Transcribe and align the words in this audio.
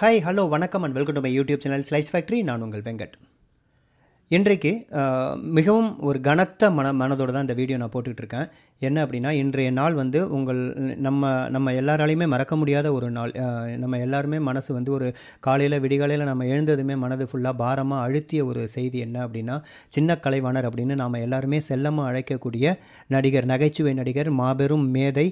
Hi 0.00 0.18
hello 0.24 0.42
வணக்கம் 0.52 0.82
and 0.84 0.96
welcome 0.96 1.16
to 1.16 1.20
my 1.24 1.30
YouTube 1.36 1.62
channel 1.64 1.84
Slice 1.88 2.10
Factory 2.12 2.38
நான் 2.48 2.64
உங்கள் 2.64 2.82
வெங்கட். 2.88 3.14
இன்றைக்கு 4.30 4.72
மிகவும் 5.58 5.88
ஒரு 6.08 6.18
கனத்த 6.26 6.68
மன 6.78 6.90
மனதோடு 7.02 7.32
தான் 7.34 7.46
இந்த 7.46 7.56
வீடியோ 7.60 7.76
நான் 7.82 7.92
போட்டுக்கிட்டு 7.94 8.22
இருக்கேன். 8.24 8.48
என்ன 8.88 8.98
அப்படின்னா 9.04 9.30
இன்றைய 9.42 9.70
நாள் 9.78 9.96
வந்து 10.00 10.20
உங்கள் 10.38 10.60
நம்ம 11.06 11.30
நம்ம 11.54 11.74
எல்லாராலையுமே 11.80 12.28
மறக்க 12.34 12.54
முடியாத 12.62 12.92
ஒரு 12.98 13.08
நாள். 13.16 13.32
நம்ம 13.84 14.02
எல்லாருமே 14.06 14.40
மனசு 14.50 14.70
வந்து 14.78 14.92
ஒரு 14.98 15.08
காலையில் 15.48 15.78
விடிகாலையில் 15.86 16.28
நம்ம 16.30 16.50
எழுந்ததுமே 16.52 16.96
மனது 17.04 17.30
ஃபுல்லாக 17.32 17.60
பாரமாக 17.62 18.04
அழுத்திய 18.08 18.44
ஒரு 18.50 18.62
செய்தி 18.76 19.00
என்ன 19.06 19.24
அப்படின்னா 19.26 19.58
சின்ன 19.96 20.18
கலைவாணர் 20.26 20.70
அப்படின்னு 20.70 21.00
நாம் 21.04 21.20
எல்லாருமே 21.24 21.60
செல்லமாக 21.70 22.10
அழைக்கக்கூடிய 22.12 22.76
நடிகர் 23.16 23.52
நகைச்சுவை 23.54 23.94
நடிகர் 24.02 24.34
மாபெரும் 24.44 24.86
மேதை 24.96 25.28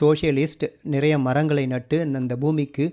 சோஷியலிஸ்ட் 0.00 0.68
நிறைய 0.96 1.16
மரங்களை 1.28 1.66
நட்டு 1.76 1.98
இந்த 2.22 2.36
பூமிக்கு 2.44 2.86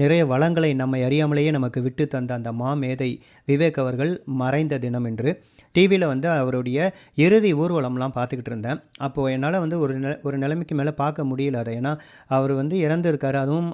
நிறைய 0.00 0.22
வளங்களை 0.32 0.70
நம்மை 0.80 1.00
அறியாமலேயே 1.06 1.50
நமக்கு 1.56 1.80
விட்டு 1.86 2.04
தந்த 2.14 2.32
அந்த 2.38 2.50
மாமேதை 2.60 3.08
விவேக் 3.48 3.78
அவர்கள் 3.82 4.12
மறைந்த 4.42 4.78
தினம் 4.84 5.06
என்று 5.10 5.30
டிவியில் 5.76 6.06
வந்து 6.12 6.28
அவருடைய 6.40 6.78
இறுதி 7.26 7.50
ஊர்வலம்லாம் 7.62 8.14
பார்த்துக்கிட்டு 8.16 8.52
இருந்தேன். 8.52 8.80
அப்போது 9.06 9.32
என்னால் 9.34 9.58
வந்து 9.64 9.76
ஒரு 9.84 9.94
நில 9.98 10.14
ஒரு 10.28 10.38
நிலைமைக்கு 10.44 10.76
மேலே 10.80 10.92
பார்க்க 11.02 11.28
முடியல 11.30 11.60
அதை. 11.62 11.74
ஏன்னா 11.80 11.92
அவர் 12.36 12.54
வந்து 12.60 12.76
இறந்துருக்காரு. 12.86 13.38
அதுவும் 13.44 13.70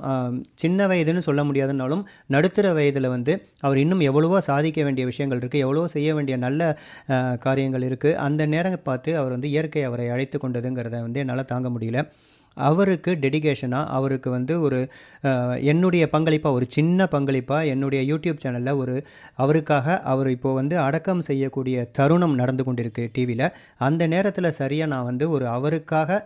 சின்ன 0.62 0.88
வயதுன்னு 0.92 1.22
சொல்ல 1.28 1.44
முடியாதுனாலும் 1.50 2.02
நடுத்தர 2.34 2.66
வயதில் 2.78 3.12
வந்து 3.16 3.34
அவர் 3.66 3.82
இன்னும் 3.84 4.04
எவ்வளவோ 4.10 4.40
சாதிக்க 4.50 4.80
வேண்டிய 4.88 5.06
விஷயங்கள் 5.12 5.42
இருக்குது 5.42 5.64
எவ்வளவோ 5.66 5.86
செய்ய 5.96 6.10
வேண்டிய 6.18 6.36
நல்ல 6.46 6.60
காரியங்கள் 7.46 7.86
இருக்குது 7.88 8.18
அந்த 8.26 8.42
நேரம் 8.54 8.76
பார்த்து 8.90 9.10
அவர் 9.22 9.34
வந்து 9.36 9.50
இயற்கை 9.54 9.84
அவரை 9.88 10.08
அழைத்து 10.16 10.38
கொண்டதுங்கிறத 10.44 10.96
வந்து 11.06 11.22
என்னால் 11.24 11.50
தாங்க 11.54 11.68
முடியல. 11.76 12.00
அவருக்கு 12.62 13.10
டெடிகேஷனாக 13.20 13.92
அவருக்கு 13.92 14.30
வந்து 14.30 14.54
ஒரு 14.60 14.78
என்னுடைய 15.62 16.04
பங்களிப்பாக 16.12 16.52
ஒரு 16.52 16.66
சின்ன 16.68 17.08
பங்களிப்பாக 17.12 17.66
என்னுடைய 17.66 18.00
யூடியூப் 18.02 18.42
சேனலில் 18.42 18.72
ஒரு 18.76 18.94
அவருக்காக 19.36 19.96
அவர் 20.04 20.30
இப்போ 20.30 20.52
வந்து 20.52 20.76
அடக்கம் 20.78 21.22
செய்யக்கூடிய 21.22 21.86
தருணம் 21.92 22.34
நடந்து 22.34 22.64
கொண்டிருக்கு 22.64 23.04
டிவியில் 23.12 23.46
அந்த 23.80 24.06
நேரத்தில் 24.06 24.50
சரியாக 24.52 24.90
நான் 24.90 25.04
வந்து 25.04 25.26
ஒரு 25.30 25.46
அவருக்காக 25.48 26.20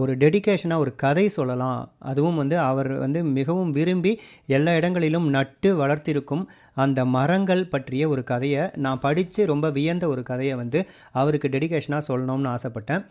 ஒரு 0.00 0.12
டெடிகேஷனாக 0.22 0.82
ஒரு 0.84 0.92
கதை 1.02 1.24
சொல்லலாம். 1.36 1.80
அதுவும் 2.10 2.38
வந்து 2.40 2.56
அவர் 2.58 2.90
வந்து 3.02 3.20
மிகவும் 3.38 3.70
விரும்பி 3.70 4.12
எல்லா 4.56 4.72
இடங்களிலும் 4.78 5.26
நட்டு 5.36 5.70
வளர்த்திருக்கும் 5.80 6.44
அந்த 6.84 7.00
மரங்கள் 7.16 7.62
பற்றிய 7.74 8.08
ஒரு 8.14 8.24
கதையை 8.30 8.62
நான் 8.84 9.02
படித்து 9.06 9.40
ரொம்ப 9.52 9.66
வியந்த 9.78 10.04
ஒரு 10.12 10.22
கதையை 10.30 10.54
வந்து 10.62 10.80
அவருக்கு 11.22 11.48
டெடிகேஷனாக 11.48 12.02
சொல்லணும்னு 12.10 12.50
ஆசைப்பட்டேன். 12.54 13.04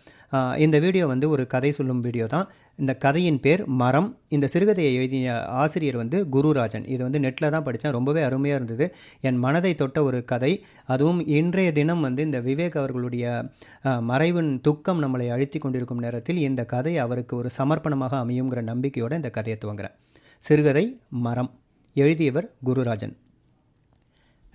இந்த 0.65 0.77
வீடியோ 0.85 1.05
வந்து 1.13 1.27
ஒரு 1.29 1.45
கதை 1.53 1.71
சொல்லும் 1.79 2.03
வீடியோ 2.07 2.25
தான். 2.35 2.47
இந்த 2.77 2.95
கதையின் 2.95 3.39
பேர் 3.39 3.65
மரம். 3.65 4.17
இந்த 4.27 4.47
சிறுகதையை 4.53 4.93
எழுதிய 4.93 5.45
ஆசிரியர் 5.45 5.95
வந்து 5.95 6.27
குருராஜன். 6.31 6.87
இது 6.87 7.01
வந்து 7.03 7.19
நெட்டில் 7.19 7.49
தான் 7.49 7.63
படித்தேன் 7.63 7.91
ரொம்பவே 7.91 8.21
அருமையாக 8.21 8.63
இருந்தது. 8.63 8.95
என் 9.21 9.37
மனதை 9.37 9.75
தொட்ட 9.75 10.03
ஒரு 10.03 10.25
கதை. 10.25 10.65
அதுவும் 10.85 11.27
இன்றைய 11.27 11.71
தினம் 11.71 12.01
வந்து 12.01 12.23
இந்த 12.23 12.39
விவேக் 12.39 12.77
அவர்களுடைய 12.77 13.45
மறைவின் 13.83 14.61
துக்கம் 14.61 15.01
நம்மளை 15.03 15.27
அழுத்தி 15.29 15.59
கொண்டிருக்கும் 15.59 15.97
நேரத்தில் 15.97 16.37
இந்த 16.37 16.65
கதை 16.65 16.97
அவருக்கு 16.97 17.35
ஒரு 17.37 17.49
சமர்ப்பணமாக 17.57 18.17
அமையுங்கிற 18.23 18.61
நம்பிக்கையோடு 18.61 19.15
இந்த 19.15 19.29
கதையை 19.29 19.57
துவங்குறேன். 19.65 19.95
சிறுகதை 20.39 20.85
மரம். 21.09 21.51
எழுதியவர் 21.93 22.51
குருராஜன். 22.65 23.13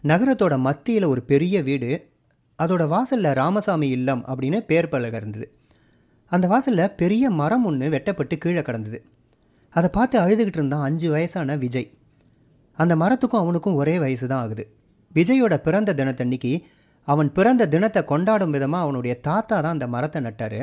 நகரத்தோட 0.03 0.59
மத்தியில் 0.59 1.05
ஒரு 1.05 1.23
பெரிய 1.23 1.63
வீடு. 1.63 2.09
அதோட 2.63 2.89
வாசலில் 2.89 3.33
ராமசாமி 3.33 3.89
இல்லம் 3.89 4.25
அப்படின்னு 4.27 4.61
பேர் 4.61 4.89
பலகர் 4.89 5.21
இருந்தது. 5.21 5.53
அந்த 6.33 6.47
வாசலில் 6.53 6.95
பெரிய 7.01 7.31
மரம் 7.41 7.65
ஒன்று 7.69 7.87
வெட்டப்பட்டு 7.95 8.35
கீழே 8.45 8.63
கிடந்தது. 8.69 8.99
அதை 9.75 9.89
பார்த்து 9.97 10.17
அழுதுகிட்டு 10.23 10.59
இருந்தான் 10.61 10.85
அஞ்சு 10.89 11.09
வயசான 11.15 11.57
விஜய். 11.65 11.89
அந்த 12.79 12.95
மரத்துக்கும் 13.03 13.43
அவனுக்கும் 13.45 13.79
ஒரே 13.83 13.95
வயசு 14.03 14.27
தான் 14.27 14.43
ஆகுது. 14.45 14.65
விஜயோட 15.19 15.55
பிறந்த 15.67 15.95
தினத்தன்னைக்கு 16.01 16.53
அவன் 17.09 17.31
பிறந்த 17.37 17.69
தினத்தை 17.75 18.01
கொண்டாடும் 18.13 18.55
விதமாக 18.55 18.85
அவனுடைய 18.87 19.15
தாத்தா 19.29 19.57
தான் 19.65 19.77
அந்த 19.77 19.87
மரத்தை 19.95 20.21
நட்டார். 20.27 20.61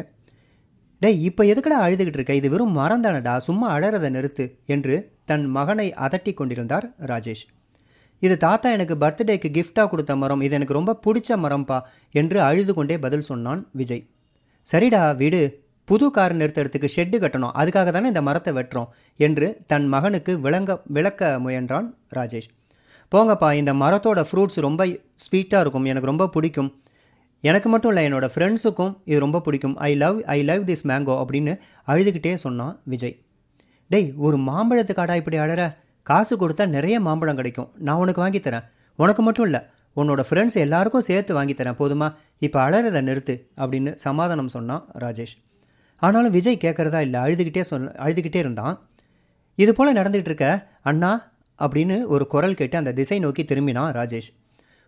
டேய் 1.02 1.20
இப்போ 1.28 1.44
எதுக்கடா 1.52 1.78
அழுதுகிட்டு 1.86 2.20
இருக்க? 2.20 2.34
இது 2.40 2.48
வெறும் 2.54 2.76
மரம் 2.80 3.04
தானடா 3.06 3.34
சும்மா 3.48 3.68
அழறதை 3.76 4.10
நிறுத்து 4.16 4.46
என்று 4.74 4.96
தன் 5.30 5.46
மகனை 5.56 5.88
அதட்டி 6.06 6.32
கொண்டிருந்தார் 6.34 6.86
ராஜேஷ். 7.12 7.46
இது 8.22 8.36
தாத்தா 8.46 8.68
எனக்கு 8.76 8.96
பர்த்டேக்கு 9.04 9.50
கிஃப்டாக 9.58 9.88
கொடுத்த 9.92 10.16
மரம் 10.22 10.44
இது 10.48 10.56
எனக்கு 10.58 10.78
ரொம்ப 10.78 10.98
பிடிச்ச 11.06 11.38
மரம்ப்பா 11.46 11.80
என்று 12.22 12.40
அழுது 12.50 12.74
கொண்டே 12.74 12.98
பதில் 13.06 13.28
சொன்னான் 13.30 13.64
விஜய். 13.80 14.04
சரிடா 14.72 15.16
விடு 15.16 15.42
புது 15.86 16.12
கார் 16.12 16.34
நிறுத்துறதுக்கு 16.36 16.88
ஷெட்டு 16.96 17.18
கட்டணும் 17.24 17.52
அதுக்காக 17.62 17.90
தானே 17.92 18.08
இந்த 18.08 18.22
மரத்தை 18.28 18.54
வெட்டுறோம் 18.54 18.88
என்று 19.26 19.48
தன் 19.72 19.88
மகனுக்கு 19.88 20.40
விளங்க 20.46 20.82
விளக்க 20.96 21.30
முயன்றான் 21.44 21.88
ராஜேஷ். 22.16 22.48
போங்கப்பா 23.12 23.50
இந்த 23.54 23.74
மரத்தோட 23.74 24.20
ஃப்ரூட்ஸ் 24.30 24.60
ரொம்ப 24.68 24.86
ஸ்வீட்டாக 25.26 25.64
இருக்கும் 25.64 25.86
எனக்கு 25.86 26.10
ரொம்ப 26.12 26.28
பிடிக்கும். 26.28 26.72
எனக்கு 27.42 27.70
மட்டும் 27.70 27.92
இல்லை 27.92 28.04
என்னோடய 28.08 28.32
ஃப்ரெண்ட்ஸுக்கும் 28.36 28.94
இது 29.06 29.20
ரொம்ப 29.20 29.42
பிடிக்கும். 29.42 29.76
I 29.90 29.92
love 29.96 30.18
I 30.36 30.40
love 30.42 30.64
this 30.70 30.86
mango 30.92 31.16
அப்படின்னு 31.24 31.54
அழுதுகிட்டே 31.88 32.34
சொன்னான் 32.46 32.74
விஜய். 32.84 33.16
டேய் 33.88 34.14
ஒரு 34.18 34.38
மாம்பழத்துக்காடா 34.50 35.16
இப்படி 35.16 35.38
அழற? 35.38 35.64
காசு 36.04 36.34
கொடுத்தா 36.42 36.68
நிறைய 36.68 37.00
மாம்பழம் 37.00 37.36
கிடைக்கும். 37.36 37.70
நான் 37.88 38.02
உனக்கு 38.06 38.22
வாங்கி 38.22 38.40
தரேன். 38.40 38.66
உனக்கு 38.96 39.22
மட்டும் 39.22 39.46
இல்லை 39.46 39.62
உன்னோட 39.96 40.24
ஃப்ரெண்ட்ஸ் 40.30 40.54
எல்லாருக்கும் 40.54 41.02
சேர்த்து 41.02 41.34
வாங்கி 41.34 41.54
தரேன் 41.54 41.80
போதுமா? 41.82 42.16
இப்போ 42.38 42.70
அலறதை 42.70 43.04
நிறுத்து 43.04 43.42
அப்படின்னு 43.58 43.94
சமாதானம் 43.94 44.48
சொன்னான் 44.48 44.86
ராஜேஷ். 45.00 45.36
ஆனாலும் 45.98 46.32
விஜய் 46.32 46.58
கேட்குறதா 46.62 47.00
இல்லை 47.00 47.22
அழுதுகிட்டே 47.22 47.62
சொன்ன 47.62 47.92
அழுதுகிட்டே 47.96 48.36
இருந்தான். 48.36 48.88
இது 49.56 49.74
போல் 49.74 49.96
நடந்துகிட்டு 49.96 50.32
இருக்க 50.32 50.68
அண்ணா 50.82 51.32
அப்படின்னு 51.58 52.06
ஒரு 52.06 52.28
குரல் 52.28 52.56
கேட்டு 52.56 52.78
அந்த 52.78 52.94
திசை 52.94 53.20
நோக்கி 53.20 53.44
திரும்பினான் 53.44 53.92
ராஜேஷ். 53.92 54.30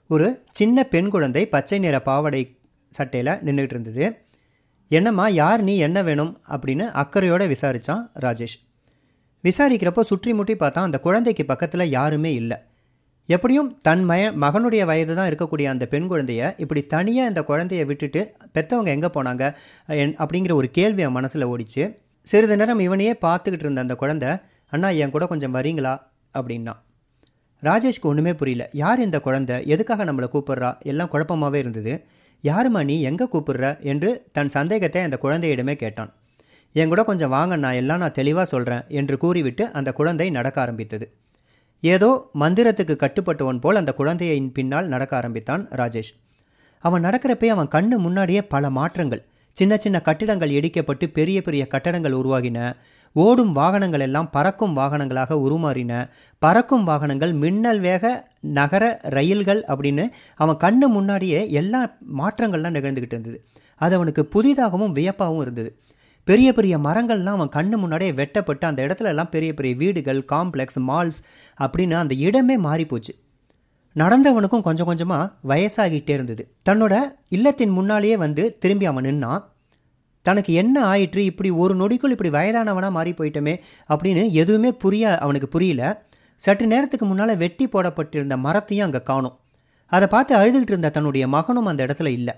ஒரு 0.07 0.43
சின்ன 0.51 0.83
பெண் 0.83 1.09
குழந்தை 1.09 1.47
பச்சை 1.47 1.79
நிற 1.79 2.01
பாவாடை 2.01 2.57
சட்டையில் 2.89 3.31
நின்றுட்டு 3.31 3.69
இருந்தது. 3.69 4.17
என்னம்மா 4.89 5.27
யார் 5.27 5.61
நீ? 5.61 5.77
என்ன 5.77 6.03
வேணும்? 6.03 6.37
அப்படின்னு 6.49 6.89
அக்கறையோடு 6.91 7.47
விசாரித்தான் 7.47 8.09
ராஜேஷ். 8.21 8.57
விசாரிக்கிறப்போ 9.43 9.99
சுற்றி 9.99 10.33
முற்றி 10.33 10.53
பார்த்தா 10.53 10.73
அந்த 10.73 10.99
குழந்தைக்கு 10.99 11.45
பக்கத்தில் 11.45 11.89
யாருமே 11.89 12.33
இல்லை. 12.33 12.57
எப்படியும் 13.29 13.79
தன் 13.81 14.03
மய 14.03 14.31
மகனுடைய 14.31 14.85
வயது 14.85 15.15
தான் 15.15 15.29
இருக்கக்கூடிய 15.29 15.63
அந்த 15.63 15.85
பெண் 15.85 16.09
குழந்தைய 16.11 16.53
இப்படி 16.57 16.81
தனியாக 16.85 17.27
இந்த 17.27 17.41
குழந்தைய 17.41 17.85
விட்டுட்டு 17.85 18.35
பெற்றவங்க 18.53 18.85
எங்கே 18.85 19.07
போனாங்க? 19.07 19.55
என் 19.87 20.15
அப்படிங்கிற 20.15 20.53
ஒரு 20.53 20.69
கேள்வி 20.69 21.01
என் 21.01 21.11
மனசில் 21.11 21.43
ஓடிச்சு. 21.43 21.97
சிறிது 22.21 22.57
நேரம் 22.57 22.79
இவனையே 22.79 23.13
பார்த்துக்கிட்டு 23.21 23.65
இருந்த 23.67 23.81
அந்த 23.81 23.95
குழந்தை 23.95 24.29
அண்ணா 24.69 24.89
என் 24.89 25.09
கூட 25.09 25.25
கொஞ்சம் 25.27 25.53
வரீங்களா? 25.53 25.99
அப்படின்னா. 26.37 26.73
ராஜேஷ்க்கு 27.63 28.01
ஒன்றுமே 28.01 28.33
புரியல. 28.33 28.69
யார் 28.73 28.99
இந்த 28.99 29.19
குழந்தை? 29.19 29.65
எதுக்காக 29.65 30.05
நம்மளை 30.05 30.27
கூப்பிட்றா? 30.33 30.81
எல்லாம் 30.81 31.09
குழப்பமாகவே 31.11 31.55
இருந்தது. 31.55 32.05
யாரும்மா 32.43 32.85
நீ? 32.85 33.01
எங்கே 33.01 33.25
கூப்பிடுற? 33.25 33.79
என்று 33.81 34.25
தன் 34.31 34.47
சந்தேகத்தை 34.47 35.01
அந்த 35.01 35.19
குழந்தையிடமே 35.21 35.73
கேட்டான். 35.73 36.13
என் 36.73 36.89
கூட 36.89 37.03
கொஞ்சம் 37.03 37.29
வாங்க 37.29 37.55
நான் 37.55 37.73
எல்லாம் 37.73 37.99
நான் 37.99 38.11
தெளிவாக 38.11 38.45
சொல்கிறேன் 38.45 38.83
என்று 38.87 39.17
கூறிவிட்டு 39.17 39.71
அந்த 39.71 39.93
குழந்தை 39.93 40.29
நடக்க 40.29 40.61
ஆரம்பித்தது. 40.61 41.11
ஏதோ 41.81 42.29
மந்திரத்துக்கு 42.39 42.95
கட்டுப்பட்டவன் 42.95 43.59
போல் 43.59 43.75
அந்த 43.75 43.93
குழந்தையின் 43.93 44.51
பின்னால் 44.51 44.87
நடக்க 44.87 45.15
ஆரம்பித்தான் 45.15 45.67
ராஜேஷ். 45.67 46.13
அவன் 46.79 47.03
நடக்கிறப்பே 47.03 47.45
அவன் 47.45 47.67
கண்ணு 47.67 47.97
முன்னாடியே 47.97 48.41
பல 48.41 48.69
மாற்றங்கள். 48.69 49.25
சின்ன 49.51 49.77
சின்ன 49.77 50.01
கட்டிடங்கள் 50.01 50.49
இடிக்கப்பட்டு 50.49 51.05
பெரிய 51.13 51.41
பெரிய 51.41 51.65
கட்டடங்கள் 51.65 52.11
உருவாகின. 52.11 52.73
ஓடும் 53.13 53.51
வாகனங்கள் 53.51 53.99
எல்லாம் 53.99 54.29
பறக்கும் 54.29 54.75
வாகனங்களாக 54.75 55.33
உருமாறின. 55.33 56.07
பறக்கும் 56.39 56.83
வாகனங்கள் 56.83 57.33
மின்னல் 57.33 57.79
வேக 57.79 58.27
நகர 58.39 58.99
ரயில்கள் 59.01 59.63
அப்படின்னு 59.67 60.09
அவன் 60.35 60.55
கண்ணு 60.55 60.87
முன்னாடியே 60.87 61.51
எல்லா 61.51 61.95
மாற்றங்கள்லாம் 62.17 62.75
நிகழ்ந்துக்கிட்டு 62.77 63.15
இருந்தது. 63.15 63.45
அது 63.75 63.95
அவனுக்கு 63.95 64.27
புதிதாகவும் 64.35 64.93
வியப்பாகவும் 64.93 65.41
இருந்தது. 65.41 65.77
பெரிய 66.29 66.53
பெரிய 66.53 66.77
மரங்கள்லாம் 66.77 67.37
அவன் 67.37 67.53
கண்ணு 67.55 67.75
முன்னாடியே 67.77 68.11
வெட்டப்பட்டு 68.11 68.65
அந்த 68.67 68.79
இடத்துல 68.85 69.11
எல்லாம் 69.13 69.29
பெரிய 69.29 69.53
பெரிய 69.53 69.75
வீடுகள் 69.75 70.19
காம்ப்ளெக்ஸ் 70.31 70.79
மால்ஸ் 70.87 71.19
அப்படின்னு 71.59 71.93
அந்த 71.93 72.13
இடமே 72.27 72.55
மாறிப்போச்சு. 72.57 73.13
நடந்தவனுக்கும் 73.95 74.61
கொஞ்சம் 74.61 74.85
கொஞ்சமாக 74.85 75.31
வயசாகிட்டே 75.47 76.09
இருந்தது. 76.09 76.43
தன்னோட 76.69 76.95
இல்லத்தின் 77.29 77.69
முன்னாலேயே 77.69 78.17
வந்து 78.17 78.43
திரும்பி 78.57 78.85
அவன் 78.85 79.05
நின்னான். 79.05 79.43
தனக்கு 80.25 80.53
என்ன 80.53 80.77
ஆயிற்று 80.85 81.21
இப்படி 81.25 81.49
ஒரு 81.63 81.73
நொடிக்குள் 81.75 82.13
இப்படி 82.15 82.29
வயதானவனாக 82.29 82.91
மாறி 82.91 83.11
போயிட்டோமே 83.11 83.53
அப்படின்னு 83.89 84.23
எதுவுமே 84.31 84.71
புரிய 84.83 85.17
அவனுக்கு 85.17 85.47
புரியல. 85.47 85.83
சற்று 86.35 86.65
நேரத்துக்கு 86.67 87.05
முன்னால் 87.05 87.37
வெட்டி 87.37 87.67
போடப்பட்டிருந்த 87.67 88.37
மரத்தையும் 88.37 88.85
அங்கே 88.85 89.01
காணும். 89.01 89.35
அதை 89.91 90.07
பார்த்து 90.07 90.33
அழுதுகிட்டு 90.37 90.73
இருந்த 90.75 90.89
தன்னுடைய 90.89 91.25
மகனும் 91.27 91.65
அந்த 91.65 91.81
இடத்துல 91.85 92.11
இல்லை. 92.19 92.35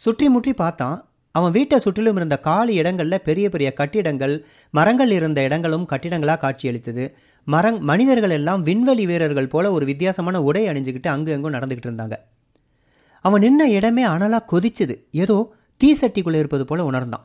சுற்றி 0.00 0.28
முற்றி 0.28 0.52
பார்த்தான். 0.54 0.96
அவன் 1.34 1.52
வீட்டை 1.52 1.78
சுற்றிலும் 1.78 2.16
இருந்த 2.16 2.36
காலி 2.38 2.74
இடங்களில் 2.74 3.22
பெரிய 3.22 3.48
பெரிய 3.48 3.68
கட்டிடங்கள் 3.72 4.34
மரங்கள் 4.70 5.10
இருந்த 5.10 5.42
இடங்களும் 5.42 5.86
கட்டிடங்களாக 5.92 6.38
காட்சியளித்தது 6.38 7.04
மரங் 7.46 7.78
மனிதர்கள் 7.80 8.30
எல்லாம் 8.30 8.62
விண்வெளி 8.62 9.06
வீரர்கள் 9.06 9.48
போல 9.48 9.72
ஒரு 9.72 9.84
வித்தியாசமான 9.86 10.42
உடை 10.42 10.62
அணிஞ்சுக்கிட்டு 10.68 11.08
அங்கு 11.08 11.32
அங்கும் 11.32 11.52
நடந்துக்கிட்டு 11.52 11.88
இருந்தாங்க. 11.90 12.16
அவன் 13.24 13.42
நின்ன 13.42 13.62
இடமே 13.76 14.04
அனலாக 14.04 14.44
கொதிச்சுது. 14.52 14.94
ஏதோ 15.10 15.36
தீ 15.80 15.88
சட்டிக்குள்ளே 16.00 16.40
இருப்பது 16.42 16.64
போல 16.64 16.84
உணர்ந்தான். 16.84 17.24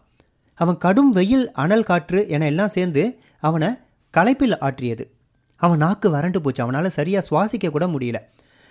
அவன் 0.54 0.78
கடும் 0.78 1.12
வெயில் 1.12 1.52
அனல் 1.52 1.84
காற்று 1.84 2.22
என 2.30 2.46
எல்லாம் 2.46 2.74
சேர்ந்து 2.76 3.04
அவனை 3.44 3.70
களைப்பில் 4.14 4.58
ஆற்றியது. 4.60 5.06
அவன் 5.62 5.78
நாக்கு 5.78 6.10
வறண்டு 6.10 6.42
போச்சு. 6.42 6.64
அவனால் 6.64 6.90
சரியாக 6.90 7.28
சுவாசிக்க 7.30 7.70
கூட 7.70 7.88
முடியல. 7.88 8.20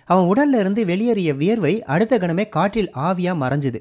அவன் 0.09 0.29
உடல்ல 0.31 0.59
இருந்து 0.59 0.85
வெளியேறிய 0.87 1.35
வியர்வை 1.35 1.75
அடுத்த 1.83 2.19
கணமே 2.19 2.49
காற்றில் 2.49 2.93
ஆவியாக 3.09 3.41
மறைஞ்சுது. 3.45 3.81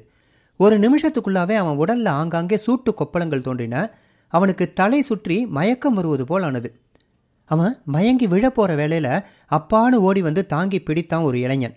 ஒரு 0.58 0.76
நிமிஷத்துக்குள்ளாவே 0.78 1.56
அவன் 1.62 1.78
உடல்ல 1.82 2.08
ஆங்காங்கே 2.08 2.56
சூட்டு 2.66 2.90
கொப்பளங்கள் 2.92 3.40
தோன்றின. 3.40 3.82
அவனுக்கு 4.32 4.64
தலை 4.72 5.00
சுற்றி 5.02 5.36
மயக்கம் 5.46 5.94
வருவது 5.94 6.24
போல் 6.26 6.42
ஆனது 6.42 6.70
அவன் 7.50 7.74
மயங்கி 7.84 8.26
விழப் 8.26 8.54
போகிற 8.54 8.74
வேலையில் 8.74 9.12
அப்பான்னு 9.50 10.00
ஓடி 10.08 10.22
வந்து 10.22 10.42
தாங்கி 10.46 10.78
பிடித்தான் 10.78 11.22
ஒரு 11.22 11.38
இளைஞன். 11.40 11.76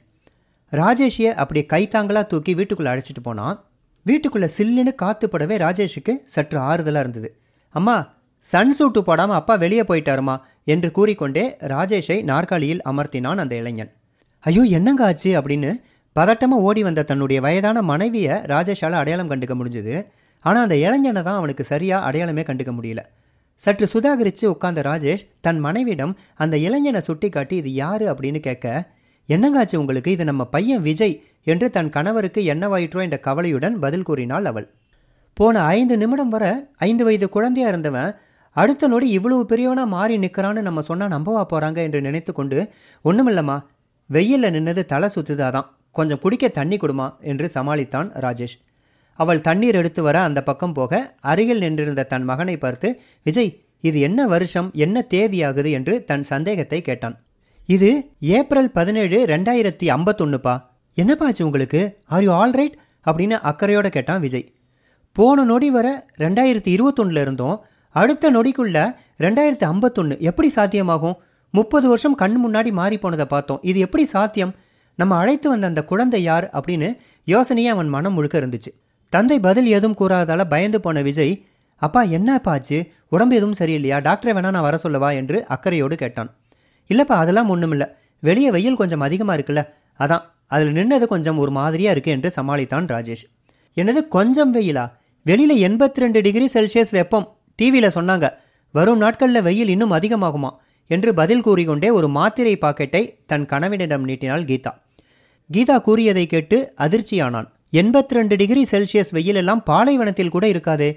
ராஜேஷியை 0.71 1.31
அப்படி 1.33 1.61
கைத்தாங்களாக 1.73 2.25
தூக்கி 2.27 2.53
வீட்டுக்குள்ளே 2.53 2.91
அழைச்சிட்டு 2.91 3.23
போனான். 3.23 3.57
வீட்டுக்குள்ளே 4.05 4.49
சில்லுன்னு 4.57 4.93
காத்துப்படவே 5.01 5.55
ராஜேஷுக்கு 5.65 6.13
சற்று 6.25 6.59
ஆறுதலாக 6.59 7.03
இருந்தது. 7.05 7.29
அம்மா 7.75 7.95
சன் 8.43 8.75
சூட்டு 8.79 8.99
போடாமல் 8.99 9.35
அப்பா 9.35 9.55
வெளியே 9.55 9.81
போயிட்டாருமா? 9.81 10.35
என்று 10.63 10.91
கூறிக்கொண்டே 10.91 11.43
ராஜேஷை 11.59 12.23
நாற்காலியில் 12.23 12.81
அமர்த்தினான் 12.85 13.41
அந்த 13.43 13.55
இளைஞன். 13.55 13.91
ஐயோ 14.39 14.61
என்னங்க 14.77 15.05
ஆச்சு? 15.05 15.41
அப்படின்னு 15.41 15.71
பதட்டமாக 16.15 16.65
ஓடி 16.67 16.83
வந்த 16.83 17.03
தன்னுடைய 17.03 17.41
வயதான 17.41 17.81
மனைவியை 17.81 18.35
ராஜேஷால் 18.51 18.99
அடையாளம் 19.01 19.29
கண்டுக்க 19.29 19.53
முடிஞ்சுது. 19.59 19.95
ஆனால் 20.45 20.63
அந்த 20.63 20.75
இளைஞனை 20.75 21.21
தான் 21.23 21.35
அவனுக்கு 21.35 21.63
சரியாக 21.63 22.05
அடையாளமே 22.05 22.41
கண்டுக்க 22.41 22.71
முடியல. 22.77 23.01
சற்று 23.55 23.87
சுதாகரித்து 23.93 24.45
உட்கார்ந்த 24.45 24.81
ராஜேஷ் 24.81 25.23
தன் 25.41 25.59
மனைவியிடம் 25.59 26.17
அந்த 26.35 26.57
இளைஞனை 26.57 27.01
சுட்டி 27.01 27.29
காட்டி 27.29 27.55
இது 27.55 27.73
யாரு? 27.73 28.13
அப்படின்னு 28.13 28.39
கேட்க 28.39 28.67
என்னங்காச்சு 29.29 29.75
உங்களுக்கு? 29.75 30.11
இது 30.11 30.23
நம்ம 30.23 30.45
பையன் 30.45 30.81
விஜய் 30.81 31.23
என்று 31.43 31.69
தன் 31.69 31.89
கணவருக்கு 31.89 32.41
என்னவாயிற்றோ 32.53 33.01
என்ற 33.01 33.17
கவலையுடன் 33.19 33.79
பதில் 33.79 34.03
கூறினாள் 34.03 34.45
அவள். 34.45 34.67
போன 35.33 35.63
ஐந்து 35.63 35.97
நிமிடம் 35.97 36.29
வர 36.29 36.45
ஐந்து 36.77 37.03
வயது 37.03 37.29
குழந்தையா 37.29 37.67
இருந்தவன் 37.67 38.15
அடுத்த 38.55 38.87
நொடி 38.87 39.09
இவ்வளவு 39.09 39.43
பெரியவனா 39.49 39.87
மாறி 39.87 40.17
நிற்கிறான்னு 40.17 40.61
நம்ம 40.61 40.81
சொன்னால் 40.81 41.09
நம்பவா 41.09 41.43
போகிறாங்க 41.51 41.75
என்று 41.75 42.01
நினைத்து 42.01 42.33
கொண்டு 42.33 42.57
ஒன்றுமில்லம்மா 43.05 43.57
வெயிலில் 44.09 44.53
நின்னது 44.53 44.83
தலை 44.85 45.09
சுத்துதாதான். 45.15 45.69
கொஞ்சம் 45.91 46.19
குடிக்க 46.19 46.47
தண்ணி 46.47 46.77
கொடுமா 46.77 47.19
என்று 47.21 47.49
சமாளித்தான் 47.53 48.09
ராஜேஷ். 48.25 48.57
அவள் 49.15 49.41
தண்ணீர் 49.41 49.75
எடுத்து 49.75 50.03
வர 50.03 50.21
அந்த 50.21 50.43
பக்கம் 50.43 50.73
போக 50.73 51.15
அருகில் 51.19 51.57
நின்றிருந்த 51.57 52.03
தன் 52.03 52.23
மகனை 52.23 52.57
பார்த்து 52.57 53.01
விஜய் 53.23 53.59
இது 53.81 53.99
என்ன 53.99 54.27
வருஷம்? 54.27 54.71
என்ன 54.73 55.05
தேதியாகுது? 55.09 55.71
என்று 55.71 56.03
தன் 56.03 56.23
சந்தேகத்தை 56.23 56.81
கேட்டான். 56.81 57.19
இது 57.65 58.09
ஏப்ரல் 58.19 58.71
பதினேழு 58.71 59.25
ரெண்டாயிரத்தி 59.25 59.83
ஐம்பத்தொன்னுப்பா. 59.83 60.63
என்னப்பா 60.93 61.25
ஆச்சு 61.25 61.45
உங்களுக்கு? 61.45 61.97
ஆர் 62.05 62.23
யூ 62.23 62.33
ஆல் 62.33 62.51
ரைட் 62.51 62.77
அப்படின்னு 63.05 63.35
அக்கறையோட 63.51 63.87
கேட்டான் 63.87 64.19
விஜய். 64.19 64.51
போன 65.11 65.43
நொடி 65.43 65.69
வர 65.69 66.05
ரெண்டாயிரத்தி 66.17 66.67
இருபத்தொன்னில் 66.67 67.21
இருந்தோம். 67.21 67.63
அடுத்த 67.89 68.31
நொடிக்குள்ள 68.31 68.95
ரெண்டாயிரத்தி 69.19 69.63
ஐம்பத்தொன்று 69.63 70.19
எப்படி 70.19 70.51
சாத்தியமாகும்? 70.55 71.15
முப்பது 71.51 71.87
வருஷம் 71.87 72.15
கண் 72.15 72.37
முன்னாடி 72.45 72.71
மாறி 72.71 72.97
போனதை 72.97 73.25
பார்த்தோம். 73.25 73.59
இது 73.61 73.79
எப்படி 73.79 74.05
சாத்தியம்? 74.05 74.53
நம்ம 75.01 75.15
அழைத்து 75.21 75.47
வந்த 75.49 75.67
அந்த 75.67 75.81
குழந்தை 75.91 76.19
யார் 76.29 76.45
அப்படின்னு 76.57 76.89
யோசனையே 77.27 77.69
அவன் 77.75 77.89
மனம் 77.95 78.13
முழுக்க 78.13 78.35
இருந்துச்சு. 78.39 78.71
தந்தை 79.13 79.37
பதில் 79.47 79.69
எதுவும் 79.77 79.97
கூறாதால 80.01 80.41
பயந்து 80.53 80.79
போன 80.85 81.01
விஜய் 81.01 81.33
அப்பா 81.81 82.01
என்னப்பா 82.15 82.51
ஆச்சு? 82.51 82.77
உடம்பு 83.09 83.35
எதுவும் 83.35 83.57
சரியில்லையா? 83.59 83.97
டாக்டரை 84.07 84.31
வேணா 84.35 84.49
நான் 84.55 84.67
வர 84.67 84.77
சொல்லவா? 84.77 85.09
என்று 85.19 85.37
அக்கறையோடு 85.47 85.95
கேட்டான். 86.01 86.29
இல்லைப்பா 86.89 87.17
அதெல்லாம் 87.23 87.49
ஒன்றுமில்லை 87.49 87.87
வெளியே 88.19 88.49
வெயில் 88.51 88.79
கொஞ்சம் 88.81 89.05
அதிகமாக 89.07 89.37
இருக்குல்ல. 89.37 89.61
அதான் 90.01 90.23
அதில் 90.47 90.73
நின்னது 90.77 91.05
கொஞ்சம் 91.13 91.37
ஒரு 91.37 91.51
மாதிரியாக 91.51 91.99
இருக்குது 91.99 92.15
என்று 92.15 92.29
சமாளித்தான் 92.35 92.87
ராஜேஷ். 92.93 93.25
என்னது 93.75 94.01
கொஞ்சம் 94.15 94.53
வெயிலா? 94.53 94.85
வெளியில் 95.23 95.55
எண்பத்தி 95.67 96.01
ரெண்டு 96.03 96.21
டிகிரி 96.21 96.47
செல்சியஸ் 96.53 96.91
வெப்பம். 96.91 97.27
டிவியில் 97.55 97.95
சொன்னாங்க 97.95 98.27
வரும் 98.71 98.97
நாட்களில் 98.97 99.41
வெயில் 99.41 99.71
இன்னும் 99.75 99.91
அதிகமாகுமா? 99.91 100.51
என்று 100.87 101.13
பதில் 101.13 101.41
கூறிக்கொண்டே 101.41 101.89
ஒரு 101.89 102.07
மாத்திரை 102.07 102.53
பாக்கெட்டை 102.57 103.03
தன் 103.25 103.45
கணவனிடம் 103.45 104.03
நீட்டினாள் 104.03 104.43
கீதா. 104.43 104.71
கீதா 105.49 105.77
கூறியதை 105.81 106.25
கேட்டு 106.25 106.57
அதிர்ச்சியானான். 106.85 107.47
எண்பத்தி 107.79 108.13
ரெண்டு 108.17 108.35
டிகிரி 108.41 108.61
செல்சியஸ் 108.71 109.11
வெயிலெல்லாம் 109.15 109.61
பாலைவனத்தில் 109.69 110.31
கூட 110.35 110.45
இருக்காதே. 110.53 110.91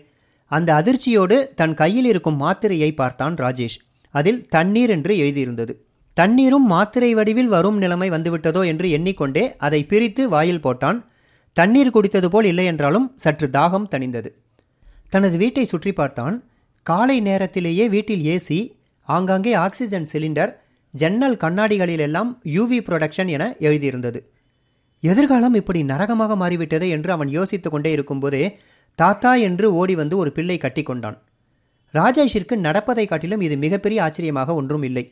அந்த 0.50 0.70
அதிர்ச்சியோடு 0.80 1.36
தன் 1.60 1.74
கையில் 1.74 2.08
இருக்கும் 2.10 2.38
மாத்திரையை 2.42 2.90
பார்த்தான் 3.00 3.34
ராஜேஷ். 3.34 3.76
அதில் 4.14 4.40
தண்ணீர் 4.46 4.92
என்று 4.96 5.12
எழுதியிருந்தது. 5.16 5.72
தண்ணீரும் 6.16 6.66
மாத்திரை 6.72 7.10
வடிவில் 7.18 7.50
வரும் 7.54 7.78
நிலைமை 7.78 8.08
வந்துவிட்டதோ 8.10 8.62
என்று 8.72 8.88
எண்ணிக்கொண்டே 8.96 9.44
அதை 9.66 9.80
பிரித்து 9.92 10.24
வாயில் 10.34 10.64
போட்டான். 10.66 10.98
தண்ணீர் 11.56 11.94
குடித்தது 11.96 12.28
போல் 12.34 12.48
இல்லை 12.50 12.66
என்றாலும் 12.72 13.08
சற்று 13.24 13.48
தாகம் 13.56 13.88
தணிந்தது. 13.94 14.30
தனது 15.08 15.36
வீட்டை 15.42 15.64
சுற்றி 15.64 15.92
பார்த்தான். 15.92 16.36
காலை 16.86 17.18
நேரத்திலேயே 17.20 17.84
வீட்டில் 17.88 18.24
ஏசி 18.34 18.60
ஆங்காங்கே 19.08 19.52
ஆக்சிஜன் 19.64 20.08
சிலிண்டர் 20.12 20.52
ஜன்னல் 20.94 21.36
கண்ணாடிகளிலெல்லாம் 21.36 22.30
யூவி 22.56 22.78
ப்ரொடக்ஷன் 22.88 23.30
என 23.36 23.44
எழுதியிருந்தது. 23.66 24.20
எதிர்காலம் 25.04 25.56
இப்படி 25.60 25.80
நரகமாக 25.82 26.32
மாறிவிட்டதே 26.42 26.88
என்று 26.96 27.10
அவன் 27.12 27.28
யோசித்து 27.28 27.68
கொண்டே 27.70 27.90
இருக்கும்போதே 27.92 28.44
தாத்தா 28.98 29.32
என்று 29.48 29.66
ஓடி 29.80 29.94
வந்து 29.94 30.16
ஒரு 30.16 30.30
பிள்ளை 30.32 30.56
கட்டிக்கொண்டான் 30.58 31.18
ராஜேஷிற்கு 31.94 32.54
நடப்பதை 32.66 33.04
காட்டிலும் 33.06 33.42
இது 33.46 33.56
மிகப்பெரிய 33.64 33.98
ஆச்சரியமாக 34.02 34.54
ஒன்றும் 34.54 34.84
இல்லை. 34.88 35.04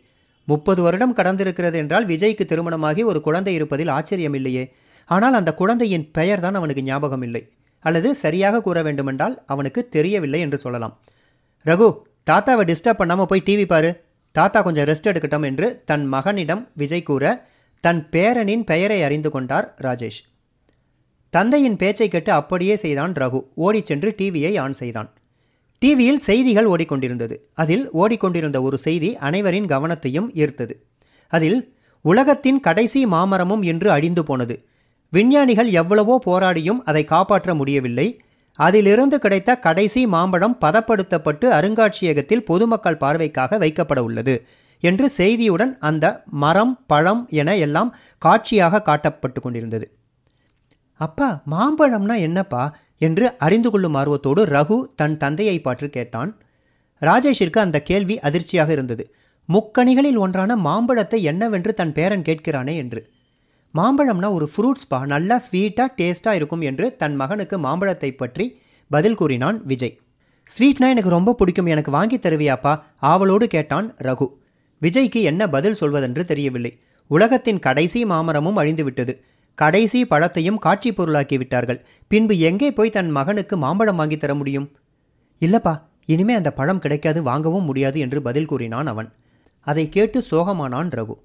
முப்பது 0.48 0.80
வருடம் 0.82 1.16
கடந்திருக்கிறது 1.18 1.76
என்றால் 1.82 2.06
விஜய்க்கு 2.06 2.44
திருமணமாகி 2.44 3.02
ஒரு 3.10 3.18
குழந்தை 3.20 3.52
இருப்பதில் 3.54 3.92
ஆச்சரியம் 3.96 4.36
இல்லையே. 4.38 4.64
ஆனால் 5.08 5.36
அந்த 5.40 5.50
குழந்தையின் 5.54 6.06
பெயர் 6.10 6.40
தான் 6.40 6.58
அவனுக்கு 6.60 6.82
ஞாபகம் 6.82 7.24
இல்லை. 7.26 7.42
அல்லது 7.84 8.08
சரியாக 8.14 8.60
கூற 8.60 8.78
வேண்டுமென்றால் 8.82 9.36
அவனுக்கு 9.46 9.80
தெரியவில்லை 9.88 10.40
என்று 10.40 10.58
சொல்லலாம். 10.58 10.94
ரகு 11.66 11.88
தாத்தாவை 12.30 12.64
டிஸ்டர்ப் 12.70 13.00
பண்ணாமல் 13.02 13.30
போய் 13.30 13.46
டிவி 13.48 13.66
பாரு. 13.66 13.90
தாத்தா 14.34 14.58
கொஞ்சம் 14.62 14.88
ரெஸ்ட் 14.90 15.10
எடுக்கட்டும் 15.12 15.46
என்று 15.50 15.68
தன் 15.84 16.04
மகனிடம் 16.06 16.62
விஜய் 16.74 17.08
கூற 17.10 17.24
தன் 17.82 18.08
பேரனின் 18.10 18.62
பெயரை 18.62 19.02
அறிந்து 19.02 19.30
கொண்டார் 19.30 19.74
ராஜேஷ். 19.82 20.20
தந்தையின் 21.30 21.76
பேச்சை 21.76 22.08
கேட்டு 22.08 22.32
அப்படியே 22.32 22.76
செய்தான் 22.76 23.12
ரகு. 23.12 23.40
ஓடிச் 23.54 23.84
சென்று 23.84 24.14
டிவியை 24.18 24.60
ஆன் 24.60 24.72
செய்தான். 24.72 25.10
டிவியில் 25.78 26.18
செய்திகள் 26.18 26.66
ஓடிக்கொண்டிருந்தது. 26.66 27.36
அதில் 27.54 27.90
ஓடிக்கொண்டிருந்த 27.90 28.62
ஒரு 28.62 28.78
செய்தி 28.78 29.16
அனைவரின் 29.16 29.66
கவனத்தையும் 29.66 30.28
ஈர்த்தது. 30.34 30.70
அதில் 31.28 31.74
உலகத்தின் 32.02 32.60
கடைசி 32.60 33.06
மாமரமும் 33.06 33.62
இன்று 33.62 33.90
அழிந்து 33.90 34.24
போனது. 34.24 34.64
விஞ்ஞானிகள் 35.10 35.70
எவ்வளவோ 35.70 36.20
போராடியும் 36.26 36.80
அதை 36.84 37.04
காப்பாற்ற 37.04 37.54
முடியவில்லை. 37.54 38.20
அதிலிருந்து 38.58 39.18
கிடைத்த 39.18 39.58
கடைசி 39.58 40.06
மாம்பழம் 40.06 40.58
பதப்படுத்தப்பட்டு 40.60 41.46
அருங்காட்சியகத்தில் 41.50 42.44
பொதுமக்கள் 42.44 43.00
பார்வைக்காக 43.00 43.58
வைக்கப்பட 43.58 43.98
உள்ளது. 43.98 44.46
என்று 44.82 45.06
செய்தியுடன் 45.16 45.72
அந்த 45.78 46.06
மரம் 46.44 46.74
பழம் 46.86 47.22
என 47.30 47.56
எல்லாம் 47.56 47.90
காட்சியாக 48.18 48.82
காட்டப்பட்டு 48.88 49.40
கொண்டிருந்தது. 49.40 49.86
அப்பா 51.00 51.28
மாம்பழம்னா 51.50 52.16
என்னப்பா? 52.18 52.64
என்று 52.98 53.26
அறிந்து 53.38 53.70
கொள்ளும் 53.70 53.94
ஆர்வத்தோடு 53.94 54.42
ரகு 54.46 54.76
தன் 54.96 55.16
தந்தையை 55.16 55.60
பாற்று 55.60 55.88
கேட்டான். 55.90 56.30
ராஜேஷிற்கு 57.02 57.58
அந்த 57.58 57.78
கேள்வி 57.82 58.16
அதிர்ச்சியாக 58.18 58.72
இருந்தது. 58.72 59.04
முக்கணிகளில் 59.48 60.18
ஒன்றான 60.18 60.56
மாம்பழத்தை 60.56 61.18
என்னவென்று 61.22 61.72
தன் 61.74 61.92
பேரன் 61.92 62.22
கேட்கிறானே 62.22 62.74
என்று. 62.76 63.00
மாம்பழம்னா 63.74 64.28
ஒரு 64.32 64.46
ஃப்ரூட்ஸ் 64.52 64.88
பா 64.88 64.98
நல்லா 65.06 65.36
ஸ்வீட்டாக 65.46 65.90
டேஸ்ட்டாக 65.96 66.38
இருக்கும் 66.40 66.60
என்று 66.60 66.86
தன் 66.96 67.16
மகனுக்கு 67.16 67.58
மாம்பழத்தை 67.58 68.10
பற்றி 68.12 68.46
பதில் 68.90 69.14
கூறினான் 69.14 69.58
விஜய். 69.64 69.96
ஸ்வீட்னா 70.46 70.88
எனக்கு 70.94 71.10
ரொம்ப 71.10 71.34
பிடிக்கும் 71.34 71.66
எனக்கு 71.66 71.90
வாங்கி 71.90 72.16
தருவியாப்பா? 72.16 72.72
ஆவலோடு 73.00 73.46
கேட்டான் 73.46 73.88
ரகு. 74.02 74.28
விஜய்க்கு 74.82 75.22
என்ன 75.22 75.48
பதில் 75.48 75.78
சொல்வதென்று 75.80 76.24
தெரியவில்லை. 76.24 76.72
உலகத்தின் 77.10 77.58
கடைசி 77.58 78.04
மாமரமும் 78.04 78.56
அழிந்துவிட்டது. 78.56 79.14
கடைசி 79.54 80.04
பழத்தையும் 80.04 80.58
காட்சி 80.58 80.92
பொருளாக்கி 80.92 81.36
விட்டார்கள். 81.38 81.80
பின்பு 82.08 82.38
எங்கே 82.38 82.72
போய் 82.72 82.90
தன் 82.90 83.10
மகனுக்கு 83.10 83.56
மாம்பழம் 83.56 83.96
வாங்கி 83.96 84.16
தர 84.16 84.34
முடியும்? 84.34 84.68
இல்லப்பா 85.40 85.74
இனிமே 86.04 86.34
அந்த 86.34 86.52
பழம் 86.52 86.78
கிடைக்காது 86.78 87.22
வாங்கவும் 87.22 87.64
முடியாது 87.64 88.00
என்று 88.00 88.22
பதில் 88.22 88.44
கூறினான் 88.44 88.86
அவன். 88.86 89.12
அதை 89.66 89.88
கேட்டு 89.88 90.22
சோகமானான் 90.30 90.90
ரகு. 90.98 91.16